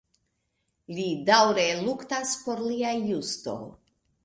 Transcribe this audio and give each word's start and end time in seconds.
Li 0.99 1.05
daŭre 1.27 1.67
luktas 1.83 2.33
por 2.47 2.65
lia 2.71 2.97
justo. 3.13 3.57